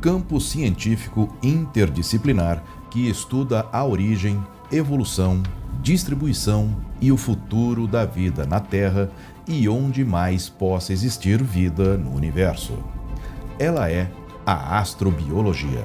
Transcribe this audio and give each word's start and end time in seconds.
Campo 0.00 0.40
científico 0.40 1.28
interdisciplinar 1.42 2.62
que 2.90 3.08
estuda 3.08 3.66
a 3.72 3.84
origem, 3.84 4.42
evolução, 4.70 5.42
distribuição 5.82 6.76
e 7.00 7.12
o 7.12 7.16
futuro 7.16 7.86
da 7.86 8.04
vida 8.04 8.46
na 8.46 8.60
Terra 8.60 9.10
e 9.46 9.68
onde 9.68 10.04
mais 10.04 10.48
possa 10.48 10.92
existir 10.92 11.42
vida 11.42 11.96
no 11.96 12.14
universo. 12.14 12.78
Ela 13.58 13.90
é 13.90 14.10
a 14.46 14.78
astrobiologia. 14.78 15.84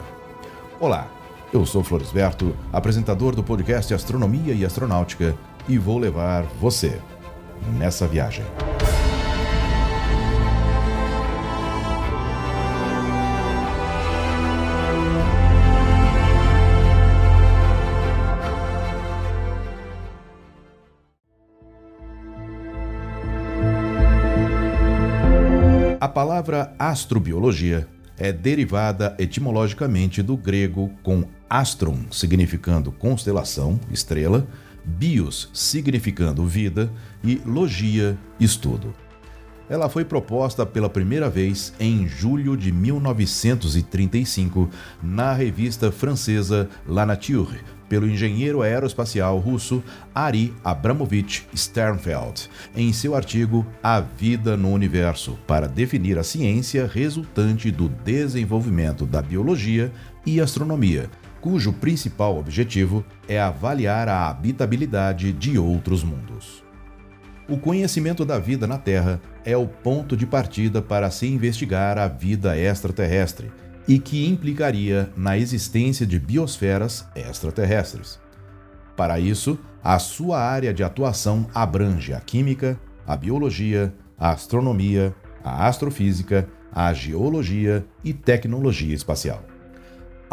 Olá, 0.80 1.08
eu 1.52 1.66
sou 1.66 1.84
Floresberto, 1.84 2.56
apresentador 2.72 3.36
do 3.36 3.44
podcast 3.44 3.94
Astronomia 3.94 4.54
e 4.54 4.66
Astronáutica, 4.66 5.36
e 5.68 5.78
vou 5.78 5.98
levar 5.98 6.44
você 6.60 7.00
nessa 7.78 8.08
viagem. 8.08 8.44
Palavra 26.14 26.76
astrobiologia 26.78 27.88
é 28.20 28.32
derivada 28.32 29.16
etimologicamente 29.18 30.22
do 30.22 30.38
grego 30.38 30.92
com 31.02 31.24
astron, 31.50 31.98
significando 32.12 32.92
constelação, 32.92 33.80
estrela, 33.92 34.48
bios, 34.86 35.50
significando 35.52 36.46
vida, 36.46 36.92
e 37.24 37.42
logia, 37.44 38.16
estudo. 38.40 38.94
Ela 39.68 39.90
foi 39.90 40.06
proposta 40.06 40.68
pela 40.68 40.88
primeira 40.88 41.32
vez 41.32 41.74
em 41.80 42.08
julho 42.08 42.56
de 42.56 42.72
1935 42.72 44.70
na 45.02 45.34
revista 45.34 45.92
francesa 45.92 46.70
La 46.88 47.08
Nature, 47.08 47.60
pelo 47.94 48.10
engenheiro 48.10 48.64
aeroespacial 48.64 49.38
russo 49.38 49.84
Ari 50.16 50.52
Abramovich 50.64 51.46
Sternfeld, 51.56 52.50
em 52.76 52.92
seu 52.92 53.14
artigo 53.14 53.64
A 53.84 54.00
Vida 54.00 54.58
no 54.58 54.72
Universo, 54.72 55.38
para 55.46 55.68
definir 55.68 56.18
a 56.18 56.24
ciência 56.24 56.90
resultante 56.92 57.70
do 57.70 57.88
desenvolvimento 57.88 59.06
da 59.06 59.22
biologia 59.22 59.92
e 60.26 60.42
astronomia, 60.42 61.08
cujo 61.40 61.72
principal 61.72 62.36
objetivo 62.36 63.06
é 63.28 63.40
avaliar 63.40 64.10
a 64.10 64.28
habitabilidade 64.28 65.32
de 65.32 65.60
outros 65.60 66.04
mundos. 66.04 66.64
O 67.48 67.60
conhecimento 67.60 68.26
da 68.26 68.40
vida 68.40 68.66
na 68.66 68.80
Terra 68.80 69.22
é 69.46 69.56
o 69.56 69.68
ponto 69.68 70.18
de 70.18 70.26
partida 70.26 70.82
para 70.82 71.12
se 71.12 71.28
investigar 71.28 72.00
a 72.00 72.08
vida 72.08 72.58
extraterrestre 72.58 73.52
e 73.88 74.00
que 74.00 74.28
implicaria 74.28 75.12
na 75.16 75.38
existência 75.38 76.06
de 76.06 76.20
biosferas 76.20 77.08
extraterrestres. 77.16 78.20
Para 78.96 79.20
isso, 79.20 79.60
a 79.84 80.00
sua 80.00 80.40
área 80.40 80.74
de 80.74 80.84
atuação 80.84 81.48
abrange 81.54 82.14
a 82.14 82.20
química, 82.20 82.80
a 83.06 83.18
biologia, 83.18 83.94
a 84.18 84.32
astronomia, 84.32 85.14
a 85.44 85.68
astrofísica, 85.68 86.48
a 86.72 86.94
geologia 86.94 87.86
e 88.04 88.14
tecnologia 88.14 88.96
espacial. 88.96 89.44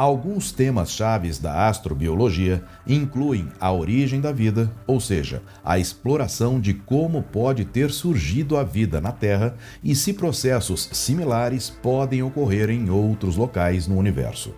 Alguns 0.00 0.50
temas 0.50 0.92
chaves 0.92 1.38
da 1.38 1.68
astrobiologia 1.68 2.64
incluem 2.86 3.50
a 3.60 3.70
origem 3.70 4.18
da 4.18 4.32
vida, 4.32 4.74
ou 4.86 4.98
seja, 4.98 5.42
a 5.62 5.78
exploração 5.78 6.58
de 6.58 6.72
como 6.72 7.22
pode 7.22 7.66
ter 7.66 7.90
surgido 7.90 8.56
a 8.56 8.64
vida 8.64 8.98
na 8.98 9.12
Terra 9.12 9.54
e 9.84 9.94
se 9.94 10.14
processos 10.14 10.88
similares 10.90 11.68
podem 11.68 12.22
ocorrer 12.22 12.70
em 12.70 12.88
outros 12.88 13.36
locais 13.36 13.86
no 13.86 13.98
universo. 13.98 14.54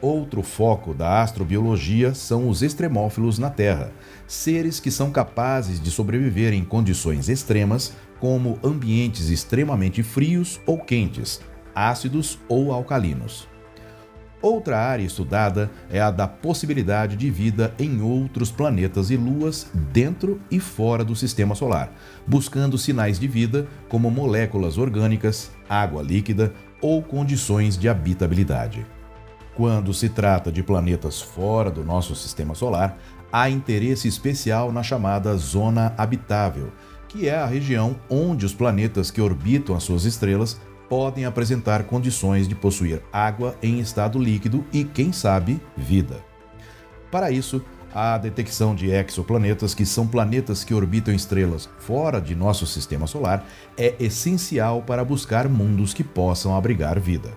Outro 0.00 0.42
foco 0.42 0.92
da 0.92 1.22
astrobiologia 1.22 2.12
são 2.12 2.48
os 2.48 2.60
extremófilos 2.60 3.38
na 3.38 3.50
Terra, 3.50 3.92
seres 4.26 4.80
que 4.80 4.90
são 4.90 5.12
capazes 5.12 5.80
de 5.80 5.92
sobreviver 5.92 6.52
em 6.54 6.64
condições 6.64 7.28
extremas, 7.28 7.92
como 8.18 8.58
ambientes 8.64 9.28
extremamente 9.28 10.02
frios 10.02 10.60
ou 10.66 10.76
quentes, 10.76 11.40
ácidos 11.72 12.36
ou 12.48 12.72
alcalinos. 12.72 13.48
Outra 14.42 14.78
área 14.78 15.04
estudada 15.04 15.70
é 15.90 16.00
a 16.00 16.10
da 16.10 16.26
possibilidade 16.26 17.14
de 17.14 17.30
vida 17.30 17.74
em 17.78 18.00
outros 18.00 18.50
planetas 18.50 19.10
e 19.10 19.16
luas 19.16 19.70
dentro 19.92 20.40
e 20.50 20.58
fora 20.58 21.04
do 21.04 21.14
sistema 21.14 21.54
solar, 21.54 21.92
buscando 22.26 22.78
sinais 22.78 23.18
de 23.18 23.28
vida 23.28 23.66
como 23.88 24.10
moléculas 24.10 24.78
orgânicas, 24.78 25.50
água 25.68 26.02
líquida 26.02 26.54
ou 26.80 27.02
condições 27.02 27.76
de 27.76 27.86
habitabilidade. 27.86 28.86
Quando 29.54 29.92
se 29.92 30.08
trata 30.08 30.50
de 30.50 30.62
planetas 30.62 31.20
fora 31.20 31.70
do 31.70 31.84
nosso 31.84 32.14
sistema 32.14 32.54
solar, 32.54 32.96
há 33.30 33.50
interesse 33.50 34.08
especial 34.08 34.72
na 34.72 34.82
chamada 34.82 35.36
zona 35.36 35.92
habitável, 35.98 36.72
que 37.08 37.28
é 37.28 37.36
a 37.36 37.44
região 37.44 37.96
onde 38.08 38.46
os 38.46 38.54
planetas 38.54 39.10
que 39.10 39.20
orbitam 39.20 39.76
as 39.76 39.82
suas 39.82 40.06
estrelas 40.06 40.58
podem 40.90 41.24
apresentar 41.24 41.84
condições 41.84 42.48
de 42.48 42.56
possuir 42.56 43.00
água 43.12 43.56
em 43.62 43.78
estado 43.78 44.18
líquido 44.18 44.66
e, 44.72 44.82
quem 44.82 45.12
sabe, 45.12 45.60
vida. 45.76 46.16
Para 47.12 47.30
isso, 47.30 47.64
a 47.94 48.18
detecção 48.18 48.74
de 48.74 48.90
exoplanetas, 48.90 49.72
que 49.72 49.86
são 49.86 50.06
planetas 50.06 50.64
que 50.64 50.74
orbitam 50.74 51.14
estrelas 51.14 51.68
fora 51.78 52.20
de 52.20 52.34
nosso 52.34 52.66
sistema 52.66 53.06
solar, 53.06 53.46
é 53.78 53.94
essencial 54.00 54.82
para 54.82 55.04
buscar 55.04 55.48
mundos 55.48 55.94
que 55.94 56.02
possam 56.02 56.56
abrigar 56.56 56.98
vida. 56.98 57.30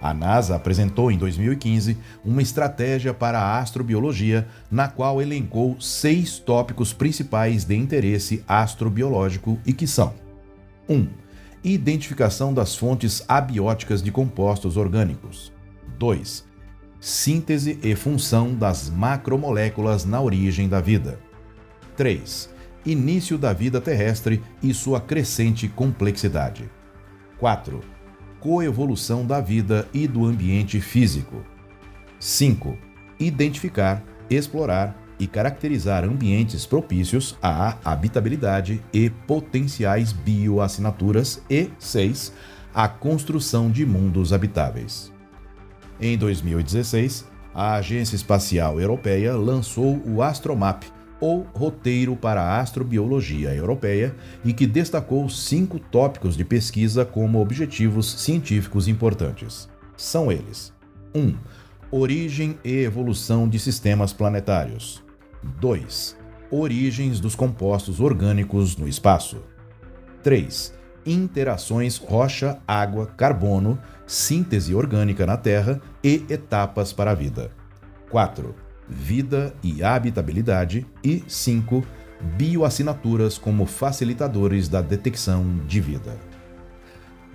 A 0.00 0.12
NASA 0.12 0.56
apresentou 0.56 1.10
em 1.10 1.16
2015 1.16 1.96
uma 2.24 2.42
estratégia 2.42 3.12
para 3.12 3.38
a 3.38 3.58
astrobiologia, 3.58 4.46
na 4.70 4.86
qual 4.88 5.20
elencou 5.20 5.78
seis 5.80 6.38
tópicos 6.38 6.92
principais 6.92 7.64
de 7.64 7.74
interesse 7.74 8.44
astrobiológico 8.46 9.58
e 9.66 9.72
que 9.72 9.86
são: 9.86 10.14
1. 10.88 10.94
Um, 10.94 11.08
identificação 11.62 12.54
das 12.54 12.74
fontes 12.74 13.22
abióticas 13.28 14.02
de 14.02 14.10
compostos 14.10 14.76
orgânicos. 14.76 15.52
2. 15.98 16.44
Síntese 16.98 17.78
e 17.82 17.94
função 17.94 18.54
das 18.54 18.88
macromoléculas 18.88 20.04
na 20.04 20.20
origem 20.20 20.68
da 20.68 20.80
vida. 20.80 21.20
3. 21.96 22.50
Início 22.84 23.36
da 23.36 23.52
vida 23.52 23.80
terrestre 23.80 24.42
e 24.62 24.72
sua 24.72 25.00
crescente 25.00 25.68
complexidade. 25.68 26.70
4. 27.38 27.80
Coevolução 28.38 29.26
da 29.26 29.40
vida 29.40 29.86
e 29.92 30.06
do 30.06 30.24
ambiente 30.24 30.80
físico. 30.80 31.44
5. 32.18 32.76
Identificar, 33.18 34.02
explorar 34.30 34.96
e 35.20 35.26
caracterizar 35.26 36.02
ambientes 36.02 36.66
propícios 36.66 37.36
à 37.42 37.76
habitabilidade 37.84 38.82
e 38.92 39.10
potenciais 39.10 40.12
bioassinaturas 40.12 41.42
e 41.48 41.70
6. 41.78 42.32
A 42.74 42.88
construção 42.88 43.70
de 43.70 43.84
mundos 43.84 44.32
habitáveis. 44.32 45.12
Em 46.00 46.16
2016, 46.16 47.26
a 47.54 47.74
Agência 47.74 48.16
Espacial 48.16 48.80
Europeia 48.80 49.36
lançou 49.36 50.00
o 50.06 50.22
Astromap, 50.22 50.84
ou 51.20 51.46
Roteiro 51.52 52.16
para 52.16 52.40
a 52.40 52.60
Astrobiologia 52.60 53.54
Europeia, 53.54 54.16
e 54.42 54.54
que 54.54 54.66
destacou 54.66 55.28
cinco 55.28 55.78
tópicos 55.78 56.36
de 56.36 56.44
pesquisa 56.44 57.04
como 57.04 57.40
objetivos 57.40 58.10
científicos 58.22 58.88
importantes. 58.88 59.68
São 59.96 60.32
eles: 60.32 60.72
1. 61.14 61.20
Um, 61.20 61.34
origem 61.90 62.58
e 62.64 62.82
evolução 62.82 63.48
de 63.48 63.58
sistemas 63.58 64.12
planetários. 64.12 65.02
2. 65.42 66.16
Origens 66.50 67.20
dos 67.20 67.34
compostos 67.34 68.00
orgânicos 68.00 68.76
no 68.76 68.88
espaço. 68.88 69.42
3. 70.22 70.74
interações 71.06 71.96
rocha-água-carbono, 71.96 73.78
síntese 74.06 74.74
orgânica 74.74 75.24
na 75.24 75.36
Terra 75.36 75.80
e 76.04 76.24
etapas 76.28 76.92
para 76.92 77.12
a 77.12 77.14
vida. 77.14 77.50
4. 78.10 78.54
Vida 78.88 79.54
e 79.62 79.82
habitabilidade. 79.82 80.86
E 81.02 81.22
5. 81.26 81.82
Bioassinaturas 82.36 83.38
como 83.38 83.64
facilitadores 83.64 84.68
da 84.68 84.82
detecção 84.82 85.60
de 85.66 85.80
vida. 85.80 86.18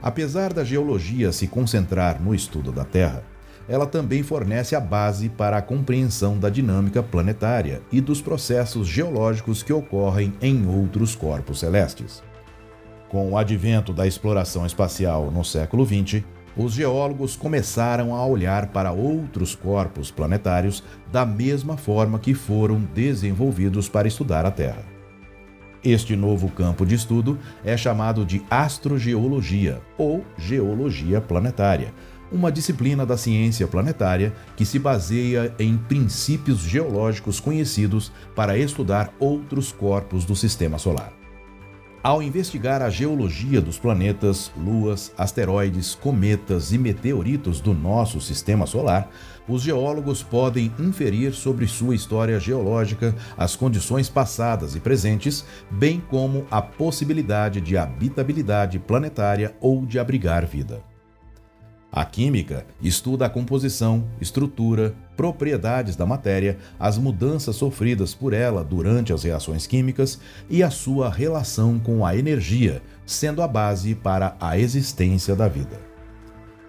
Apesar 0.02 0.54
da 0.54 0.64
geologia 0.64 1.32
se 1.32 1.48
concentrar 1.48 2.22
no 2.22 2.36
estudo 2.36 2.72
da 2.72 2.86
Terra, 2.86 3.24
ela 3.68 3.86
também 3.86 4.22
fornece 4.24 4.76
a 4.76 4.80
base 4.80 5.30
para 5.30 5.58
a 5.58 5.62
compreensão 5.62 6.38
da 6.38 6.50
dinâmica 6.50 7.02
planetária 7.02 7.82
e 7.92 8.00
dos 8.00 8.22
processos 8.22 8.88
geológicos 8.88 9.64
que 9.64 9.74
ocorrem 9.74 10.34
em 10.42 10.68
outros 10.68 11.16
corpos 11.16 11.60
celestes. 11.60 12.24
Com 13.10 13.32
o 13.32 13.38
advento 13.38 13.94
da 13.94 14.06
exploração 14.06 14.66
espacial 14.66 15.32
no 15.32 15.44
século 15.44 15.86
XX, 15.86 16.24
os 16.58 16.74
geólogos 16.74 17.36
começaram 17.36 18.16
a 18.16 18.26
olhar 18.26 18.68
para 18.68 18.92
outros 18.92 19.56
corpos 19.56 20.10
planetários 20.10 20.84
da 21.12 21.26
mesma 21.26 21.76
forma 21.76 22.18
que 22.18 22.34
foram 22.34 22.80
desenvolvidos 22.94 23.90
para 23.90 24.08
estudar 24.08 24.46
a 24.46 24.52
Terra. 24.52 24.96
Este 25.84 26.16
novo 26.16 26.50
campo 26.50 26.84
de 26.84 26.96
estudo 26.96 27.38
é 27.64 27.78
chamado 27.78 28.26
de 28.26 28.42
astrogeologia 28.50 29.82
ou 29.98 30.26
geologia 30.36 31.22
planetária, 31.22 31.94
uma 32.32 32.52
disciplina 32.52 33.06
da 33.06 33.18
ciência 33.18 33.68
planetária 33.68 34.34
que 34.56 34.66
se 34.66 34.80
baseia 34.80 35.54
em 35.60 35.78
princípios 35.78 36.60
geológicos 36.60 37.40
conhecidos 37.40 38.12
para 38.36 38.58
estudar 38.58 39.14
outros 39.20 39.72
corpos 39.72 40.26
do 40.26 40.36
sistema 40.36 40.78
solar. 40.78 41.14
Ao 42.06 42.22
investigar 42.22 42.84
a 42.84 42.90
geologia 42.92 43.60
dos 43.60 43.80
planetas, 43.80 44.52
luas, 44.56 45.12
asteroides, 45.18 45.96
cometas 45.96 46.72
e 46.72 46.78
meteoritos 46.78 47.60
do 47.60 47.74
nosso 47.74 48.22
sistema 48.22 48.68
solar, 48.68 49.10
os 49.48 49.64
geólogos 49.64 50.22
podem 50.22 50.72
inferir 50.78 51.34
sobre 51.34 51.66
sua 51.66 51.96
história 51.96 52.40
geológica 52.40 53.16
as 53.36 53.56
condições 53.56 54.08
passadas 54.08 54.76
e 54.76 54.80
presentes, 54.80 55.44
bem 55.72 56.00
como 56.00 56.46
a 56.52 56.62
possibilidade 56.62 57.60
de 57.60 57.76
habitabilidade 57.76 58.78
planetária 58.78 59.56
ou 59.60 59.84
de 59.84 59.98
abrigar 59.98 60.46
vida. 60.46 60.95
A 61.96 62.04
química 62.04 62.66
estuda 62.82 63.26
a 63.26 63.30
composição, 63.30 64.04
estrutura, 64.20 64.94
propriedades 65.16 65.96
da 65.96 66.06
matéria, 66.06 66.58
as 66.78 66.98
mudanças 66.98 67.56
sofridas 67.56 68.14
por 68.14 68.34
ela 68.34 68.66
durante 68.66 69.14
as 69.14 69.24
reações 69.24 69.66
químicas 69.66 70.20
e 70.50 70.62
a 70.62 70.70
sua 70.70 71.10
relação 71.10 71.80
com 71.80 72.06
a 72.06 72.14
energia, 72.14 72.84
sendo 73.06 73.42
a 73.42 73.48
base 73.48 73.96
para 73.96 74.36
a 74.42 74.60
existência 74.60 75.38
da 75.38 75.48
vida. 75.48 75.80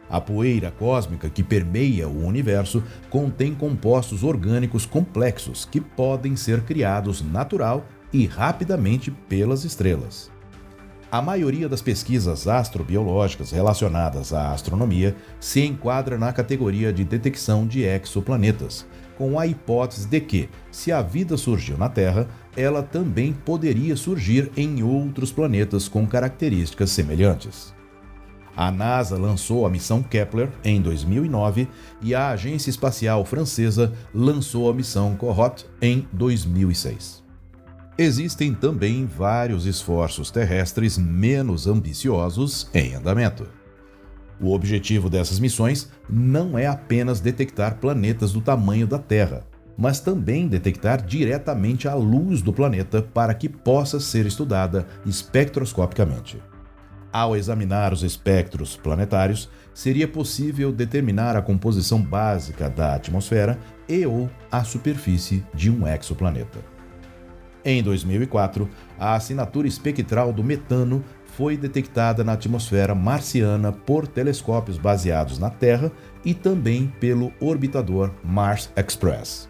A 0.08 0.20
poeira 0.20 0.70
cósmica 0.70 1.28
que 1.28 1.42
permeia 1.42 2.06
o 2.06 2.24
universo 2.24 2.80
contém 3.10 3.52
compostos 3.52 4.22
orgânicos 4.22 4.86
complexos 4.86 5.64
que 5.64 5.80
podem 5.80 6.36
ser 6.36 6.60
criados 6.62 7.20
natural 7.20 7.84
e 8.12 8.26
rapidamente 8.26 9.10
pelas 9.10 9.64
estrelas. 9.64 10.35
A 11.16 11.22
maioria 11.22 11.66
das 11.66 11.80
pesquisas 11.80 12.46
astrobiológicas 12.46 13.50
relacionadas 13.50 14.34
à 14.34 14.52
astronomia 14.52 15.16
se 15.40 15.62
enquadra 15.64 16.18
na 16.18 16.30
categoria 16.30 16.92
de 16.92 17.04
detecção 17.04 17.66
de 17.66 17.84
exoplanetas, 17.84 18.86
com 19.16 19.40
a 19.40 19.46
hipótese 19.46 20.06
de 20.06 20.20
que, 20.20 20.50
se 20.70 20.92
a 20.92 21.00
vida 21.00 21.38
surgiu 21.38 21.78
na 21.78 21.88
Terra, 21.88 22.28
ela 22.54 22.82
também 22.82 23.32
poderia 23.32 23.96
surgir 23.96 24.52
em 24.58 24.82
outros 24.82 25.32
planetas 25.32 25.88
com 25.88 26.06
características 26.06 26.90
semelhantes. 26.90 27.74
A 28.54 28.70
NASA 28.70 29.16
lançou 29.16 29.64
a 29.64 29.70
missão 29.70 30.02
Kepler 30.02 30.50
em 30.62 30.82
2009 30.82 31.66
e 32.02 32.14
a 32.14 32.28
Agência 32.28 32.68
Espacial 32.68 33.24
Francesa 33.24 33.90
lançou 34.12 34.70
a 34.70 34.74
missão 34.74 35.16
Corot 35.16 35.64
em 35.80 36.06
2006. 36.12 37.25
Existem 37.98 38.52
também 38.52 39.06
vários 39.06 39.64
esforços 39.64 40.30
terrestres 40.30 40.98
menos 40.98 41.66
ambiciosos 41.66 42.68
em 42.74 42.94
andamento. 42.94 43.48
O 44.38 44.52
objetivo 44.52 45.08
dessas 45.08 45.38
missões 45.38 45.90
não 46.06 46.58
é 46.58 46.66
apenas 46.66 47.20
detectar 47.20 47.76
planetas 47.78 48.34
do 48.34 48.42
tamanho 48.42 48.86
da 48.86 48.98
Terra, 48.98 49.46
mas 49.78 49.98
também 49.98 50.46
detectar 50.46 51.02
diretamente 51.02 51.88
a 51.88 51.94
luz 51.94 52.42
do 52.42 52.52
planeta 52.52 53.00
para 53.00 53.32
que 53.32 53.48
possa 53.48 53.98
ser 53.98 54.26
estudada 54.26 54.86
espectroscopicamente. 55.06 56.38
Ao 57.10 57.34
examinar 57.34 57.94
os 57.94 58.02
espectros 58.02 58.76
planetários, 58.76 59.48
seria 59.72 60.06
possível 60.06 60.70
determinar 60.70 61.34
a 61.34 61.40
composição 61.40 62.02
básica 62.02 62.68
da 62.68 62.94
atmosfera 62.94 63.58
e 63.88 64.04
ou 64.04 64.28
a 64.52 64.62
superfície 64.64 65.42
de 65.54 65.70
um 65.70 65.88
exoplaneta. 65.88 66.75
Em 67.68 67.82
2004, 67.82 68.70
a 68.96 69.16
assinatura 69.16 69.66
espectral 69.66 70.32
do 70.32 70.44
metano 70.44 71.02
foi 71.24 71.56
detectada 71.56 72.22
na 72.22 72.34
atmosfera 72.34 72.94
marciana 72.94 73.72
por 73.72 74.06
telescópios 74.06 74.78
baseados 74.78 75.40
na 75.40 75.50
Terra 75.50 75.90
e 76.24 76.32
também 76.32 76.86
pelo 77.00 77.32
orbitador 77.40 78.12
Mars 78.22 78.70
Express. 78.76 79.48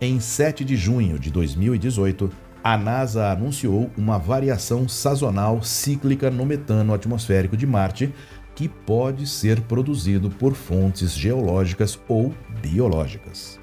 Em 0.00 0.18
7 0.18 0.64
de 0.64 0.74
junho 0.74 1.18
de 1.18 1.30
2018, 1.30 2.30
a 2.62 2.78
NASA 2.78 3.30
anunciou 3.30 3.90
uma 3.94 4.18
variação 4.18 4.88
sazonal 4.88 5.62
cíclica 5.62 6.30
no 6.30 6.46
metano 6.46 6.94
atmosférico 6.94 7.58
de 7.58 7.66
Marte 7.66 8.10
que 8.54 8.70
pode 8.70 9.26
ser 9.26 9.60
produzido 9.60 10.30
por 10.30 10.54
fontes 10.54 11.12
geológicas 11.12 12.00
ou 12.08 12.32
biológicas. 12.62 13.62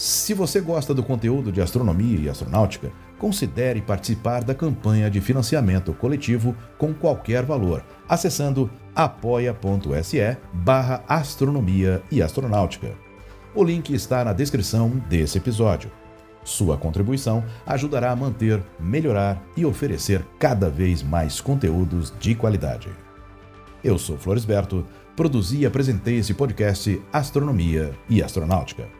Se 0.00 0.32
você 0.32 0.62
gosta 0.62 0.94
do 0.94 1.02
conteúdo 1.02 1.52
de 1.52 1.60
astronomia 1.60 2.18
e 2.18 2.26
astronáutica, 2.26 2.90
considere 3.18 3.82
participar 3.82 4.42
da 4.42 4.54
campanha 4.54 5.10
de 5.10 5.20
financiamento 5.20 5.92
coletivo 5.92 6.56
com 6.78 6.94
qualquer 6.94 7.44
valor, 7.44 7.84
acessando 8.08 8.70
apoia.se 8.94 10.38
barra 10.54 11.04
astronomia 11.06 12.02
e 12.10 12.22
astronáutica. 12.22 12.94
O 13.54 13.62
link 13.62 13.92
está 13.92 14.24
na 14.24 14.32
descrição 14.32 14.88
desse 15.06 15.36
episódio. 15.36 15.92
Sua 16.42 16.78
contribuição 16.78 17.44
ajudará 17.66 18.10
a 18.10 18.16
manter, 18.16 18.62
melhorar 18.80 19.44
e 19.54 19.66
oferecer 19.66 20.24
cada 20.38 20.70
vez 20.70 21.02
mais 21.02 21.42
conteúdos 21.42 22.10
de 22.18 22.34
qualidade. 22.34 22.88
Eu 23.84 23.98
sou 23.98 24.16
Floresberto, 24.16 24.82
produzi 25.14 25.58
e 25.58 25.66
apresentei 25.66 26.16
esse 26.16 26.32
podcast 26.32 26.98
Astronomia 27.12 27.92
e 28.08 28.22
Astronáutica. 28.22 28.99